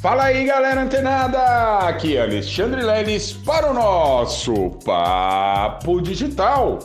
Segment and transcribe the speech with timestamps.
[0.00, 1.38] Fala aí, galera antenada!
[1.86, 6.78] Aqui é Alexandre Leles para o nosso Papo Digital.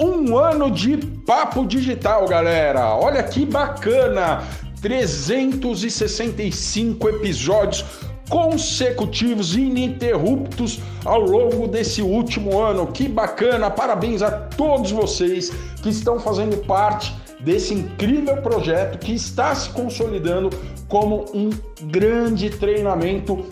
[0.00, 2.94] Um ano de Papo Digital, galera!
[2.94, 4.44] Olha que bacana!
[4.80, 7.84] 365 episódios
[8.28, 12.86] consecutivos ininterruptos ao longo desse último ano.
[12.86, 13.72] Que bacana!
[13.72, 15.50] Parabéns a todos vocês
[15.82, 20.50] que estão fazendo parte desse incrível projeto que está se consolidando
[20.88, 21.50] como um
[21.88, 23.44] grande treinamento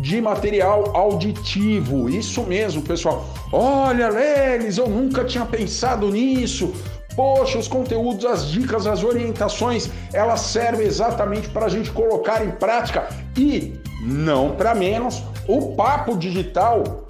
[0.00, 2.08] de material auditivo.
[2.08, 3.26] Isso mesmo, pessoal.
[3.52, 6.72] Olha, Lelis, eu nunca tinha pensado nisso.
[7.16, 12.52] Poxa, os conteúdos, as dicas, as orientações, elas servem exatamente para a gente colocar em
[12.52, 17.06] prática e, não para menos, o papo digital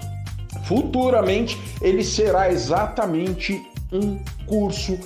[0.63, 4.97] futuramente ele será exatamente um curso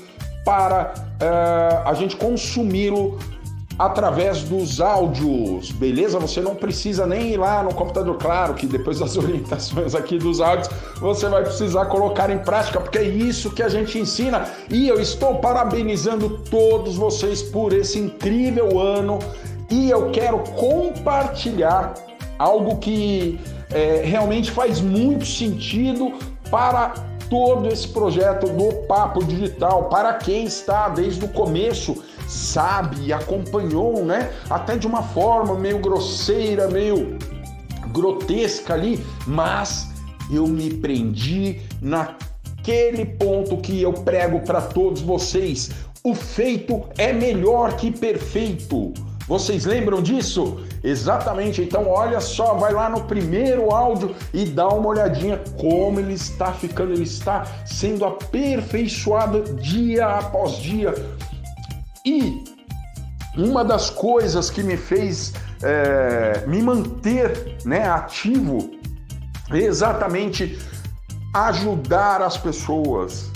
[0.43, 3.17] para uh, a gente consumi-lo
[3.77, 6.17] através dos áudios, beleza?
[6.19, 10.39] Você não precisa nem ir lá no computador, claro que depois das orientações aqui dos
[10.39, 10.69] áudios
[10.99, 14.45] você vai precisar colocar em prática, porque é isso que a gente ensina.
[14.69, 19.19] E eu estou parabenizando todos vocês por esse incrível ano
[19.69, 21.93] e eu quero compartilhar
[22.37, 23.39] algo que
[23.71, 26.13] é, realmente faz muito sentido
[26.49, 26.93] para
[27.29, 34.31] todo esse projeto do Papo Digital, para quem está desde o começo sabe acompanhou, né?
[34.49, 37.17] Até de uma forma meio grosseira, meio
[37.91, 39.89] grotesca ali, mas
[40.31, 45.71] eu me prendi naquele ponto que eu prego para todos vocês.
[46.03, 48.93] O feito é melhor que perfeito.
[49.27, 50.63] Vocês lembram disso?
[50.83, 51.61] Exatamente.
[51.61, 56.51] Então, olha só, vai lá no primeiro áudio e dá uma olhadinha como ele está
[56.53, 60.93] ficando, ele está sendo aperfeiçoado dia após dia
[62.05, 62.43] e
[63.35, 68.71] uma das coisas que me fez é, me manter né, ativo
[69.51, 70.59] é exatamente
[71.33, 73.29] ajudar as pessoas,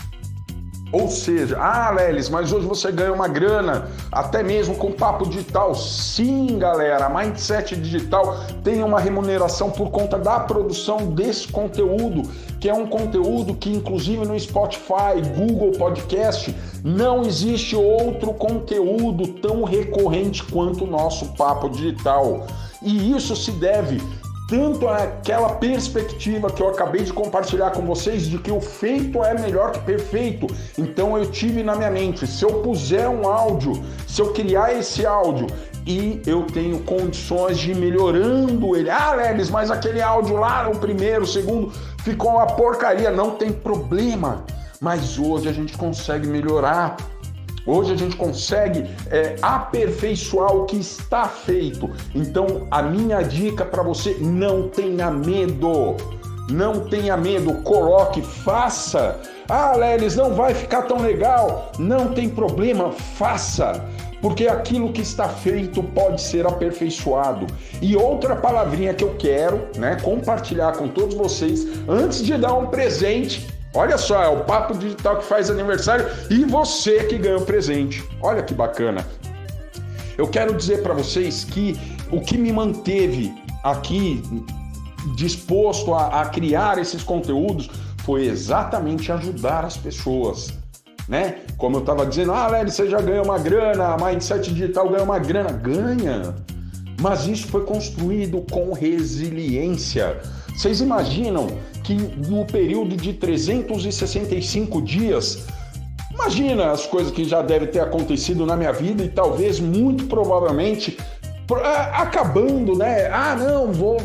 [0.91, 5.75] ou seja, ah, Lelis, mas hoje você ganha uma grana, até mesmo com papo digital.
[5.75, 12.73] Sim, galera, Mindset Digital tem uma remuneração por conta da produção desse conteúdo, que é
[12.73, 16.53] um conteúdo que, inclusive no Spotify, Google Podcast,
[16.83, 22.47] não existe outro conteúdo tão recorrente quanto o nosso papo digital.
[22.81, 24.01] E isso se deve
[24.49, 29.39] tanto aquela perspectiva que eu acabei de compartilhar com vocês de que o feito é
[29.39, 30.47] melhor que perfeito.
[30.77, 33.73] Então eu tive na minha mente, se eu puser um áudio,
[34.07, 35.45] se eu criar esse áudio
[35.85, 38.89] e eu tenho condições de ir melhorando ele.
[38.89, 41.71] Ah, Lelis, mas aquele áudio lá, o primeiro, o segundo,
[42.03, 43.11] ficou uma porcaria.
[43.11, 44.43] Não tem problema.
[44.81, 46.95] Mas hoje a gente consegue melhorar
[47.65, 51.89] Hoje a gente consegue é, aperfeiçoar o que está feito.
[52.15, 55.95] Então, a minha dica para você: não tenha medo.
[56.49, 59.19] Não tenha medo, coloque, faça.
[59.47, 61.71] Ah, Lelis, não vai ficar tão legal.
[61.77, 63.85] Não tem problema, faça.
[64.19, 67.45] Porque aquilo que está feito pode ser aperfeiçoado.
[67.81, 72.67] E outra palavrinha que eu quero né, compartilhar com todos vocês, antes de dar um
[72.67, 77.45] presente Olha só, é o Papo Digital que faz aniversário e você que ganha o
[77.45, 78.03] presente.
[78.21, 79.05] Olha que bacana.
[80.17, 81.79] Eu quero dizer para vocês que
[82.11, 84.21] o que me manteve aqui
[85.15, 87.69] disposto a, a criar esses conteúdos
[88.03, 90.51] foi exatamente ajudar as pessoas.
[91.07, 91.37] Né?
[91.57, 95.03] Como eu estava dizendo, ah, Léo, você já ganha uma grana, a Mindset Digital ganha
[95.03, 95.51] uma grana.
[95.51, 96.35] Ganha!
[97.01, 100.19] Mas isso foi construído com resiliência.
[100.49, 101.47] Vocês imaginam
[101.83, 105.45] que no período de 365 dias,
[106.11, 110.97] imagina as coisas que já devem ter acontecido na minha vida e talvez muito provavelmente
[111.93, 113.07] acabando, né?
[113.07, 113.97] Ah, não, vou,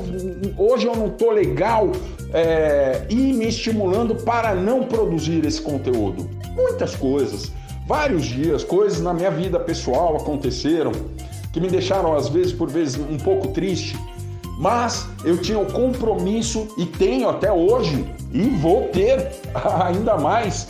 [0.57, 1.91] hoje eu não tô legal
[2.33, 6.29] é, e me estimulando para não produzir esse conteúdo.
[6.56, 7.53] Muitas coisas,
[7.87, 10.93] vários dias, coisas na minha vida pessoal aconteceram
[11.53, 13.97] que me deixaram às vezes por vezes um pouco triste
[14.59, 19.33] mas eu tinha o compromisso e tenho até hoje e vou ter
[19.85, 20.69] ainda mais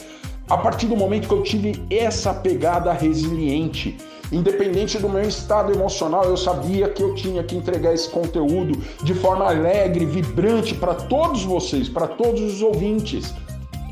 [0.48, 3.96] a partir do momento que eu tive essa pegada resiliente.
[4.32, 9.14] Independente do meu estado emocional, eu sabia que eu tinha que entregar esse conteúdo de
[9.14, 13.32] forma alegre, vibrante para todos vocês, para todos os ouvintes.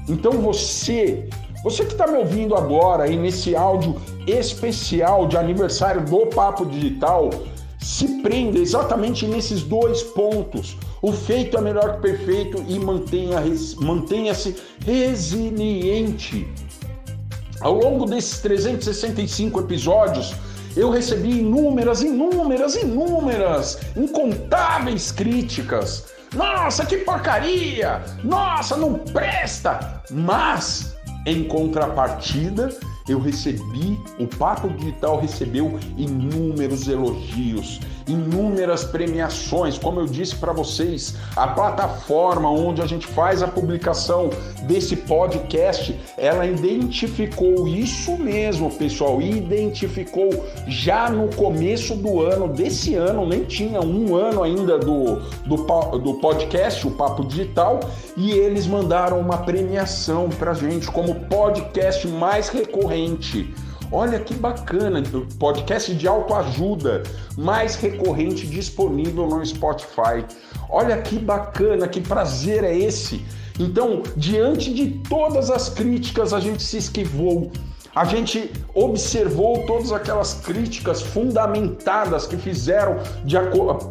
[0.09, 1.29] Então você,
[1.63, 3.97] você que está me ouvindo agora aí nesse áudio
[4.27, 7.31] especial de aniversário do Papo Digital,
[7.83, 10.77] se prenda exatamente nesses dois pontos.
[11.03, 14.33] O feito é melhor que perfeito e mantenha-se mantenha
[14.87, 16.49] resiliente.
[17.61, 20.35] Ao longo desses 365 episódios,
[20.77, 26.07] eu recebi inúmeras, inúmeras, inúmeras, incontáveis críticas.
[26.35, 28.03] Nossa, que porcaria!
[28.25, 30.03] Nossa, não presta!
[30.11, 30.97] Mas,
[31.27, 32.71] em contrapartida,
[33.09, 39.79] eu recebi, o Papo Digital recebeu inúmeros elogios, inúmeras premiações.
[39.79, 44.31] Como eu disse para vocês, a plataforma onde a gente faz a publicação
[44.63, 50.31] desse podcast, ela identificou isso mesmo, pessoal, identificou
[50.67, 55.17] já no começo do ano, desse ano, nem tinha um ano ainda do,
[55.47, 55.57] do,
[55.99, 57.81] do podcast, o Papo Digital,
[58.17, 63.53] e eles mandaram uma premiação para gente como podcast mais recorrente.
[63.95, 65.03] Olha que bacana,
[65.39, 67.03] podcast de autoajuda
[67.37, 70.25] mais recorrente disponível no Spotify.
[70.71, 73.23] Olha que bacana, que prazer é esse.
[73.61, 77.53] Então, diante de todas as críticas, a gente se esquivou.
[77.95, 83.37] A gente observou todas aquelas críticas fundamentadas que fizeram de,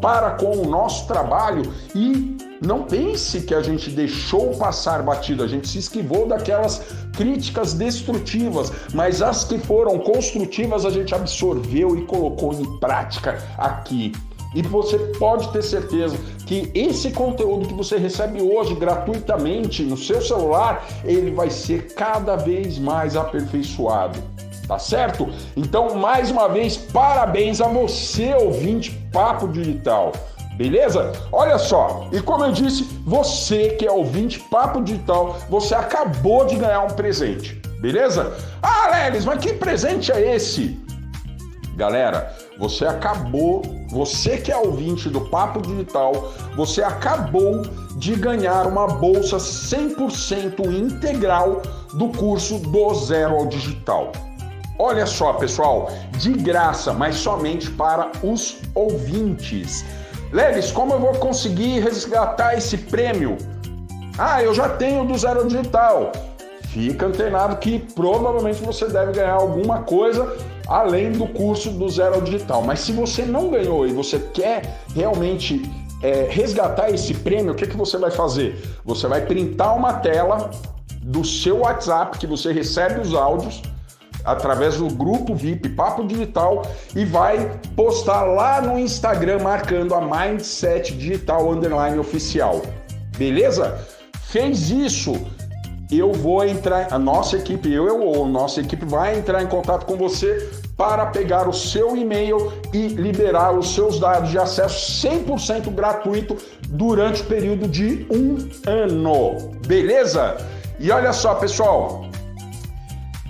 [0.02, 5.48] para com o nosso trabalho e não pense que a gente deixou passar batido, a
[5.48, 6.82] gente se esquivou daquelas
[7.16, 14.14] críticas destrutivas, mas as que foram construtivas a gente absorveu e colocou em prática aqui.
[14.54, 20.22] E você pode ter certeza que esse conteúdo que você recebe hoje gratuitamente no seu
[20.22, 24.20] celular, ele vai ser cada vez mais aperfeiçoado.
[24.68, 25.28] Tá certo?
[25.56, 30.14] Então, mais uma vez, parabéns a você, ouvinte Papo Digital.
[30.56, 31.12] Beleza?
[31.32, 36.56] Olha só, e como eu disse, você que é ouvinte Papo Digital, você acabou de
[36.56, 38.38] ganhar um presente, beleza?
[38.62, 40.80] Ah, Lelis, mas que presente é esse?
[41.76, 47.64] Galera, você acabou, você que é ouvinte do Papo Digital, você acabou
[47.98, 51.62] de ganhar uma bolsa 100% integral
[51.94, 54.14] do curso do Zero ao Digital.
[54.80, 59.86] Olha só, pessoal, de graça, mas somente para os ouvintes.
[60.32, 63.38] Leves, como eu vou conseguir resgatar esse prêmio?
[64.18, 66.14] Ah, eu já tenho do Zero Digital.
[66.70, 70.34] Fica antenado que provavelmente você deve ganhar alguma coisa
[70.72, 72.64] além do curso do Zero Digital.
[72.64, 75.62] Mas se você não ganhou e você quer realmente
[76.02, 78.58] é, resgatar esse prêmio, o que, que você vai fazer?
[78.86, 80.50] Você vai printar uma tela
[81.04, 83.62] do seu WhatsApp que você recebe os áudios
[84.24, 86.62] através do grupo VIP Papo Digital
[86.96, 92.62] e vai postar lá no Instagram marcando a Mindset Digital Underline Oficial.
[93.18, 93.78] Beleza?
[94.22, 95.14] Fez isso,
[95.92, 99.98] eu vou entrar, a nossa equipe, eu ou nossa equipe vai entrar em contato com
[99.98, 106.36] você para pegar o seu e-mail e liberar os seus dados de acesso 100% gratuito
[106.70, 109.52] durante o período de um ano.
[109.68, 110.38] Beleza?
[110.80, 112.06] E olha só, pessoal,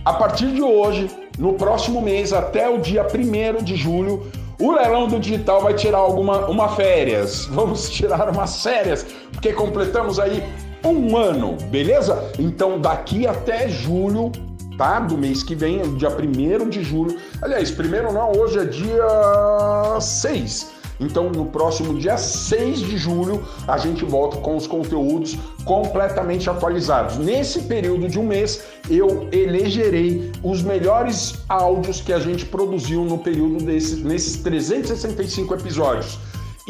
[0.06, 5.10] a partir de hoje, no próximo mês, até o dia 1 de julho, o leilão
[5.10, 7.48] do digital vai tirar alguma uma férias.
[7.52, 10.42] Vamos tirar umas férias, porque completamos aí
[10.86, 12.32] um ano, beleza?
[12.40, 14.32] Então daqui até julho,
[15.08, 17.16] Do mês que vem, dia 1 de julho.
[17.40, 20.72] Aliás, primeiro não, hoje é dia 6.
[21.00, 27.20] Então, no próximo dia 6 de julho, a gente volta com os conteúdos completamente atualizados.
[27.20, 33.20] Nesse período de um mês, eu elegerei os melhores áudios que a gente produziu no
[33.20, 36.18] período desses, nesses 365 episódios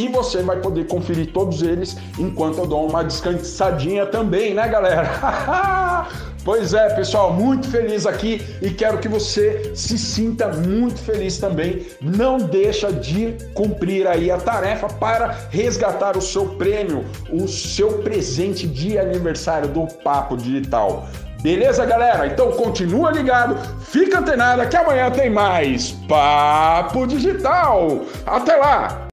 [0.02, 6.08] e você vai poder conferir todos eles enquanto eu dou uma descansadinha também, né, galera?
[6.44, 11.86] pois é, pessoal, muito feliz aqui e quero que você se sinta muito feliz também.
[12.02, 18.68] Não deixa de cumprir aí a tarefa para resgatar o seu prêmio, o seu presente
[18.68, 21.08] de aniversário do Papo Digital.
[21.44, 22.26] Beleza, galera?
[22.26, 28.02] Então continua ligado, fica antenado que amanhã tem mais Papo Digital.
[28.26, 29.08] Até lá!